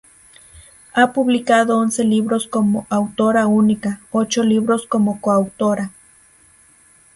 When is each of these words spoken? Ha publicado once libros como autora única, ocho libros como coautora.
Ha 0.93 1.13
publicado 1.13 1.77
once 1.77 2.03
libros 2.03 2.47
como 2.47 2.87
autora 2.89 3.45
única, 3.45 4.01
ocho 4.11 4.41
libros 4.41 4.87
como 4.87 5.21
coautora. 5.21 5.91